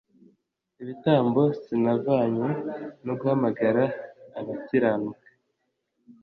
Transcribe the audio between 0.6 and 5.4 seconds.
ibitambo Sinazanywe no guhamagara abakiranuka